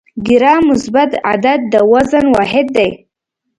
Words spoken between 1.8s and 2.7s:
وزن واحد